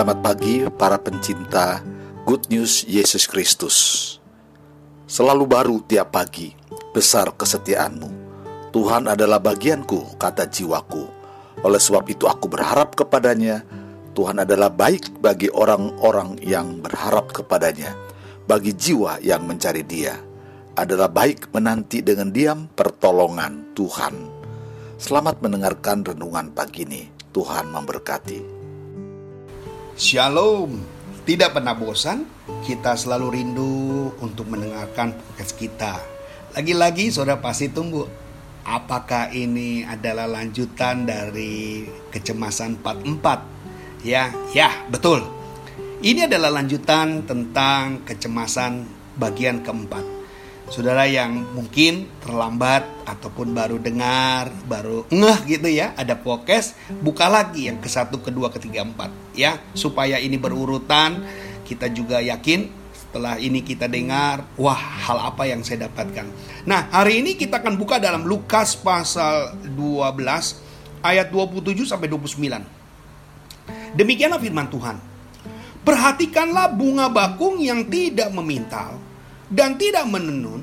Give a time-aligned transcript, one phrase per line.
[0.00, 1.84] Selamat pagi para pencinta
[2.24, 3.76] Good News Yesus Kristus.
[5.04, 6.56] Selalu baru tiap pagi,
[6.96, 8.08] besar kesetiaanmu.
[8.72, 11.04] Tuhan adalah bagianku, kata jiwaku.
[11.60, 13.60] Oleh sebab itu aku berharap kepadanya.
[14.16, 17.92] Tuhan adalah baik bagi orang-orang yang berharap kepadanya.
[18.48, 20.16] Bagi jiwa yang mencari dia.
[20.80, 24.16] Adalah baik menanti dengan diam pertolongan Tuhan.
[24.96, 27.04] Selamat mendengarkan renungan pagi ini.
[27.36, 28.59] Tuhan memberkati.
[30.00, 30.80] Shalom.
[31.28, 32.24] Tidak pernah bosan,
[32.64, 36.00] kita selalu rindu untuk mendengarkan podcast kita.
[36.56, 38.08] Lagi-lagi saudara pasti tunggu
[38.64, 41.84] apakah ini adalah lanjutan dari
[42.16, 44.00] kecemasan 44?
[44.00, 45.20] Ya, ya, betul.
[46.00, 48.88] Ini adalah lanjutan tentang kecemasan
[49.20, 50.19] bagian keempat.
[50.70, 57.66] Saudara yang mungkin terlambat ataupun baru dengar, baru ngeh gitu ya, ada podcast, buka lagi
[57.66, 61.26] yang ke satu, kedua, ketiga, empat ya, supaya ini berurutan.
[61.66, 66.30] Kita juga yakin setelah ini kita dengar, wah hal apa yang saya dapatkan.
[66.70, 70.14] Nah hari ini kita akan buka dalam Lukas pasal 12
[71.02, 73.98] ayat 27 sampai 29.
[73.98, 75.02] Demikianlah firman Tuhan.
[75.82, 79.09] Perhatikanlah bunga bakung yang tidak memintal
[79.50, 80.62] dan tidak menenun.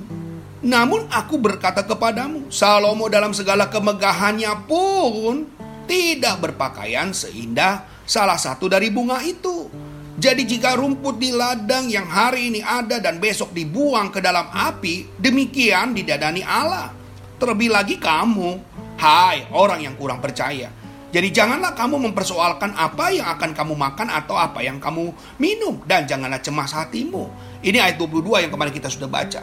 [0.63, 5.45] Namun aku berkata kepadamu, Salomo dalam segala kemegahannya pun
[5.85, 9.69] tidak berpakaian seindah salah satu dari bunga itu.
[10.17, 15.13] Jadi jika rumput di ladang yang hari ini ada dan besok dibuang ke dalam api,
[15.21, 16.89] demikian didadani Allah.
[17.37, 18.57] Terlebih lagi kamu,
[18.97, 20.73] hai orang yang kurang percaya.
[21.07, 26.03] Jadi janganlah kamu mempersoalkan apa yang akan kamu makan atau apa yang kamu minum dan
[26.03, 27.31] janganlah cemas hatimu
[27.65, 29.41] ini ayat 22 yang kemarin kita sudah baca.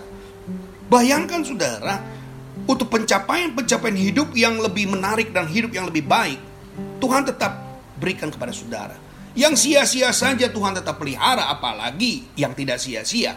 [0.87, 1.99] Bayangkan saudara,
[2.69, 6.39] untuk pencapaian-pencapaian hidup yang lebih menarik dan hidup yang lebih baik,
[7.03, 7.59] Tuhan tetap
[7.99, 8.95] berikan kepada saudara.
[9.35, 13.35] Yang sia-sia saja Tuhan tetap pelihara, apalagi yang tidak sia-sia.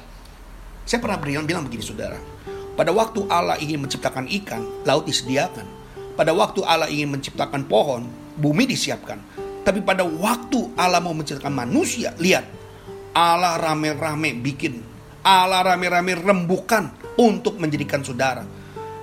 [0.85, 2.21] Saya pernah bilang, bilang begini saudara,
[2.77, 5.65] pada waktu Allah ingin menciptakan ikan, laut disediakan.
[6.17, 8.09] Pada waktu Allah ingin menciptakan pohon,
[8.41, 9.21] bumi disiapkan.
[9.61, 12.41] Tapi pada waktu Allah mau menciptakan manusia, lihat,
[13.13, 14.81] Allah rame-rame bikin.
[15.21, 16.89] Allah rame-rame rembukan
[17.21, 18.41] untuk menjadikan saudara.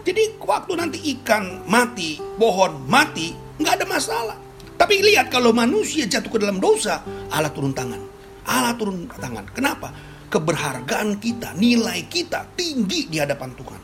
[0.03, 3.31] Jadi waktu nanti ikan mati, pohon mati,
[3.63, 4.37] nggak ada masalah.
[4.75, 6.99] Tapi lihat kalau manusia jatuh ke dalam dosa,
[7.31, 8.03] Allah turun tangan.
[8.51, 9.47] Allah turun tangan.
[9.55, 9.95] Kenapa?
[10.27, 13.81] Keberhargaan kita, nilai kita tinggi di hadapan Tuhan.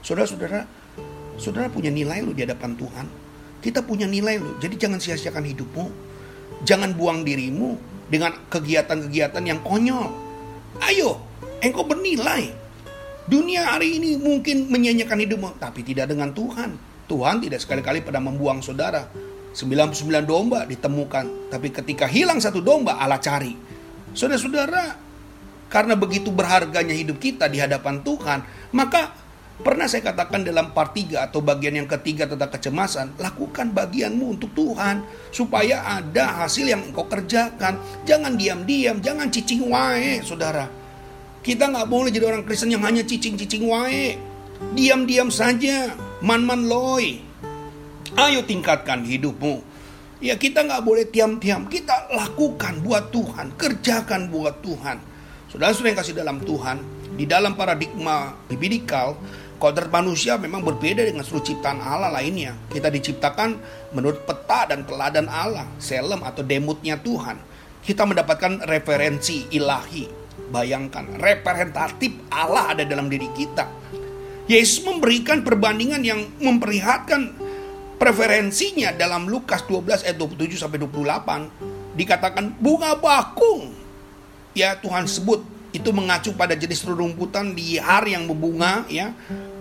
[0.00, 0.83] Saudara-saudara,
[1.40, 3.06] saudara punya nilai lu di hadapan Tuhan.
[3.64, 4.60] Kita punya nilai lu.
[4.60, 5.86] Jadi jangan sia-siakan hidupmu.
[6.64, 7.76] Jangan buang dirimu
[8.08, 10.12] dengan kegiatan-kegiatan yang konyol.
[10.84, 11.20] Ayo,
[11.64, 12.52] engkau bernilai.
[13.24, 16.76] Dunia hari ini mungkin menyanyikan hidupmu, tapi tidak dengan Tuhan.
[17.08, 19.08] Tuhan tidak sekali-kali pada membuang saudara.
[19.54, 23.54] 99 domba ditemukan, tapi ketika hilang satu domba, Allah cari.
[24.10, 24.98] Saudara-saudara,
[25.70, 28.42] karena begitu berharganya hidup kita di hadapan Tuhan,
[28.74, 29.23] maka
[29.54, 34.50] Pernah saya katakan dalam part 3 atau bagian yang ketiga tentang kecemasan, lakukan bagianmu untuk
[34.50, 37.78] Tuhan supaya ada hasil yang engkau kerjakan.
[38.02, 40.66] Jangan diam-diam, jangan cicing wae, saudara.
[41.38, 44.18] Kita nggak boleh jadi orang Kristen yang hanya cicing-cicing wae.
[44.74, 47.22] Diam-diam saja, man-man loy.
[48.18, 49.62] Ayo tingkatkan hidupmu.
[50.18, 54.98] Ya kita nggak boleh diam-diam, kita lakukan buat Tuhan, kerjakan buat Tuhan.
[55.46, 56.76] Saudara-saudara yang kasih dalam Tuhan,
[57.14, 59.14] di dalam paradigma biblikal,
[59.54, 62.58] Kodrat manusia memang berbeda dengan seluruh ciptaan Allah lainnya.
[62.68, 63.56] Kita diciptakan
[63.94, 67.38] menurut peta dan teladan Allah, selem atau demutnya Tuhan.
[67.80, 70.26] Kita mendapatkan referensi ilahi.
[70.50, 73.70] Bayangkan, representatif Allah ada dalam diri kita.
[74.44, 77.32] Yesus memberikan perbandingan yang memperlihatkan
[77.96, 83.72] preferensinya dalam Lukas 12 ayat 27 sampai 28 dikatakan bunga bakung.
[84.52, 89.10] Ya Tuhan sebut itu mengacu pada jenis rerumputan liar yang berbunga ya.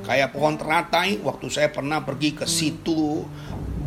[0.05, 3.25] Kayak pohon teratai waktu saya pernah pergi ke situ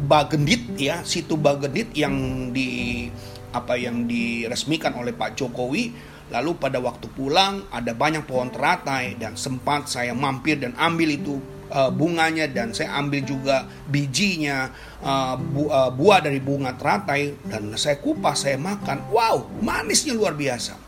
[0.07, 2.15] Bagendit ya situ Bagendit yang
[2.51, 3.07] di
[3.55, 6.15] apa yang diresmikan oleh Pak Jokowi.
[6.27, 11.39] Lalu pada waktu pulang ada banyak pohon teratai dan sempat saya mampir dan ambil itu
[11.71, 14.75] uh, bunganya dan saya ambil juga bijinya
[15.07, 19.07] uh, bu, uh, buah dari bunga teratai dan saya kupas saya makan.
[19.15, 20.86] Wow manisnya luar biasa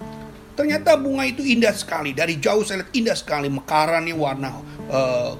[0.58, 2.10] Ternyata bunga itu indah sekali.
[2.10, 3.46] Dari jauh saya lihat indah sekali.
[3.46, 4.58] Mekarannya warna
[4.90, 5.38] uh,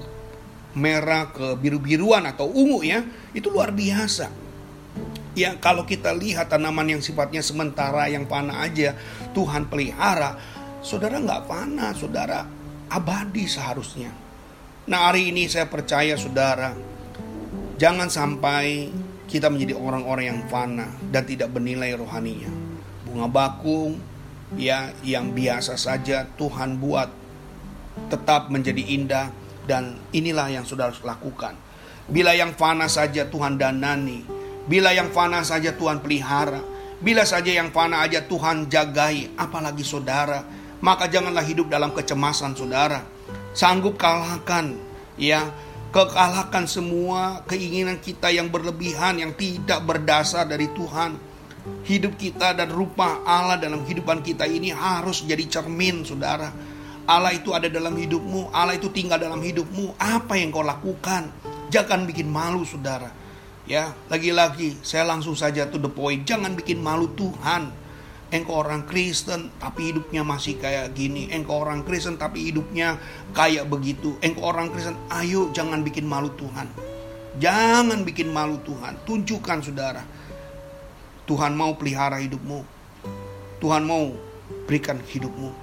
[0.79, 3.03] merah ke biru-biruan atau ungu ya.
[3.35, 4.31] Itu luar biasa.
[5.35, 8.95] Ya kalau kita lihat tanaman yang sifatnya sementara yang panah aja
[9.35, 10.39] Tuhan pelihara.
[10.79, 12.47] Saudara nggak panah, saudara
[12.87, 14.15] abadi seharusnya.
[14.87, 16.71] Nah hari ini saya percaya saudara
[17.79, 18.91] Jangan sampai
[19.31, 22.51] kita menjadi orang-orang yang fana dan tidak bernilai rohaninya.
[23.07, 23.95] bunga bakung
[24.57, 27.09] ya yang biasa saja Tuhan buat
[28.09, 29.27] tetap menjadi indah
[29.69, 31.53] dan inilah yang sudah harus lakukan.
[32.09, 34.25] Bila yang fana saja Tuhan danani,
[34.65, 36.57] bila yang fana saja Tuhan pelihara,
[36.97, 40.41] bila saja yang fana aja Tuhan jagai, apalagi saudara,
[40.81, 43.05] maka janganlah hidup dalam kecemasan saudara.
[43.53, 44.73] Sanggup kalahkan
[45.19, 45.45] ya
[45.89, 51.28] kekalahkan semua keinginan kita yang berlebihan yang tidak berdasar dari Tuhan.
[51.85, 56.53] Hidup kita dan rupa Allah dalam kehidupan kita ini harus jadi cermin saudara
[57.09, 59.97] Allah itu ada dalam hidupmu, Allah itu tinggal dalam hidupmu.
[59.97, 61.33] Apa yang kau lakukan?
[61.73, 63.09] Jangan bikin malu, saudara.
[63.65, 66.21] Ya, lagi-lagi saya langsung saja to the point.
[66.29, 67.73] Jangan bikin malu Tuhan.
[68.29, 71.33] Engkau orang Kristen tapi hidupnya masih kayak gini.
[71.33, 73.01] Engkau orang Kristen tapi hidupnya
[73.33, 74.13] kayak begitu.
[74.21, 76.69] Engkau orang Kristen, ayo jangan bikin malu Tuhan.
[77.41, 79.01] Jangan bikin malu Tuhan.
[79.01, 80.05] Tunjukkan saudara.
[81.29, 82.65] Tuhan mau pelihara hidupmu.
[83.61, 84.09] Tuhan mau
[84.65, 85.53] berikan hidupmu.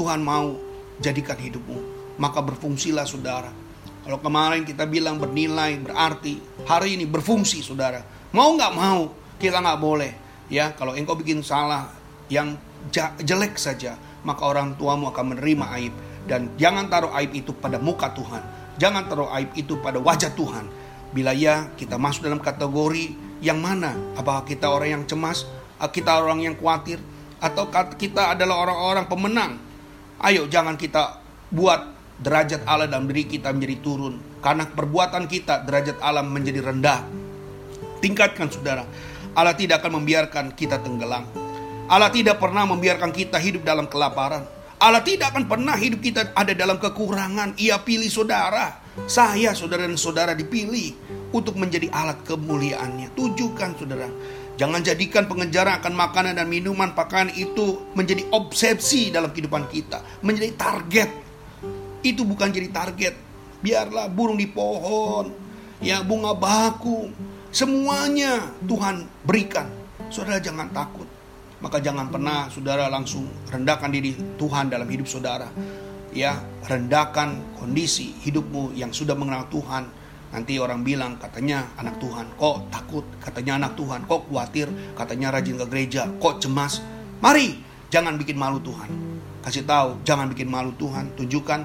[0.00, 0.56] Tuhan mau
[0.96, 1.76] jadikan hidupmu.
[2.16, 3.52] Maka berfungsilah saudara.
[4.00, 8.00] Kalau kemarin kita bilang bernilai, berarti hari ini berfungsi saudara.
[8.32, 10.12] Mau nggak mau, kita nggak boleh.
[10.48, 11.92] Ya, kalau engkau bikin salah
[12.32, 12.56] yang
[13.20, 15.94] jelek saja, maka orang tuamu akan menerima aib.
[16.24, 18.40] Dan jangan taruh aib itu pada muka Tuhan.
[18.80, 20.64] Jangan taruh aib itu pada wajah Tuhan.
[21.14, 23.94] Bila ya kita masuk dalam kategori yang mana?
[24.18, 25.46] Apakah kita orang yang cemas?
[25.78, 26.98] Kita orang yang khawatir?
[27.38, 27.70] Atau
[28.00, 29.52] kita adalah orang-orang pemenang
[30.24, 31.20] Ayo jangan kita
[31.50, 31.90] buat
[32.22, 34.16] derajat Allah dalam diri kita menjadi turun.
[34.38, 37.04] Karena perbuatan kita derajat Allah menjadi rendah.
[37.98, 38.88] Tingkatkan saudara.
[39.34, 41.26] Allah tidak akan membiarkan kita tenggelam.
[41.90, 44.46] Allah tidak pernah membiarkan kita hidup dalam kelaparan.
[44.78, 47.60] Allah tidak akan pernah hidup kita ada dalam kekurangan.
[47.60, 48.83] Ia pilih saudara.
[49.10, 50.94] Saya saudara dan saudara dipilih
[51.34, 53.10] untuk menjadi alat kemuliaannya.
[53.18, 54.06] Tujukan saudara.
[54.54, 60.54] Jangan jadikan pengejaran akan makanan dan minuman pakaian itu menjadi obsesi dalam kehidupan kita, menjadi
[60.54, 61.10] target.
[62.06, 63.14] Itu bukan jadi target.
[63.58, 65.34] Biarlah burung di pohon,
[65.82, 67.10] ya bunga baku,
[67.50, 69.66] semuanya Tuhan berikan.
[70.06, 71.10] Saudara jangan takut.
[71.58, 75.48] Maka jangan pernah saudara langsung rendahkan diri Tuhan dalam hidup saudara.
[76.14, 76.38] Ya,
[76.70, 79.90] rendahkan kondisi hidupmu yang sudah mengenal Tuhan
[80.34, 84.66] Nanti orang bilang katanya anak Tuhan, kok takut, katanya anak Tuhan, kok khawatir,
[84.98, 86.82] katanya rajin ke gereja, kok cemas.
[87.22, 87.54] Mari,
[87.86, 88.90] jangan bikin malu Tuhan.
[89.46, 91.14] Kasih tahu, jangan bikin malu Tuhan.
[91.14, 91.60] Tunjukkan,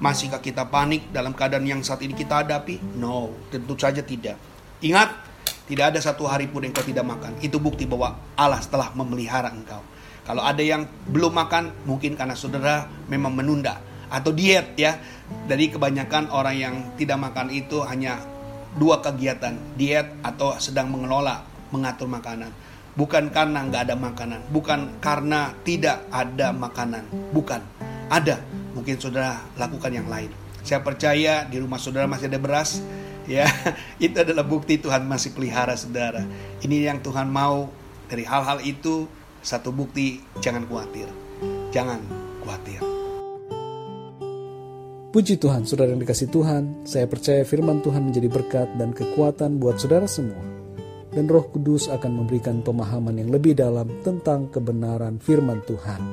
[0.00, 2.80] masihkah kita panik dalam keadaan yang saat ini kita hadapi?
[2.96, 4.40] No, tentu saja tidak.
[4.80, 5.12] Ingat,
[5.68, 7.36] tidak ada satu hari pun engkau tidak makan.
[7.44, 9.84] Itu bukti bahwa Allah telah memelihara engkau.
[10.28, 13.80] Kalau ada yang belum makan, mungkin karena saudara memang menunda
[14.12, 15.00] atau diet ya.
[15.28, 18.20] Dari kebanyakan orang yang tidak makan itu hanya
[18.76, 22.52] dua kegiatan, diet atau sedang mengelola, mengatur makanan.
[22.96, 27.60] Bukan karena nggak ada makanan, bukan karena tidak ada makanan, bukan.
[28.08, 28.40] Ada,
[28.72, 30.32] mungkin saudara lakukan yang lain.
[30.64, 32.80] Saya percaya di rumah saudara masih ada beras,
[33.28, 33.44] ya
[34.04, 36.24] itu adalah bukti Tuhan masih pelihara saudara.
[36.64, 37.68] Ini yang Tuhan mau
[38.08, 39.08] dari hal-hal itu
[39.48, 41.08] satu bukti jangan khawatir,
[41.72, 42.04] jangan
[42.44, 42.84] khawatir.
[45.08, 49.80] Puji Tuhan, saudara yang dikasih Tuhan, saya percaya firman Tuhan menjadi berkat dan kekuatan buat
[49.80, 50.36] saudara semua.
[51.08, 56.04] Dan roh kudus akan memberikan pemahaman yang lebih dalam tentang kebenaran firman Tuhan.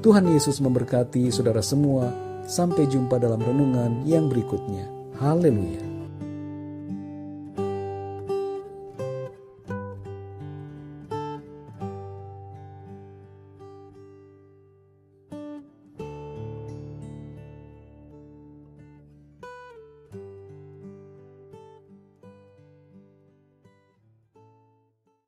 [0.00, 2.08] Tuhan Yesus memberkati saudara semua.
[2.42, 4.88] Sampai jumpa dalam renungan yang berikutnya.
[5.20, 5.91] Haleluya.